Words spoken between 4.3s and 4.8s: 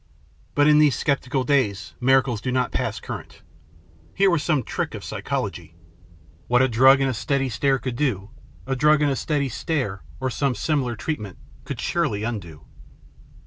was some